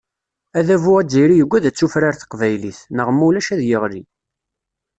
Adabu 0.59 0.91
azzayri 1.01 1.35
yugad 1.39 1.63
ad 1.69 1.75
tufrar 1.75 2.15
teqbaylit, 2.15 2.79
neɣ 2.95 3.07
ma 3.11 3.21
ulac 3.27 3.47
ad 3.55 3.61
yeɣli. 3.69 4.03